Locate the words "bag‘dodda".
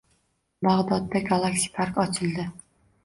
0.67-1.21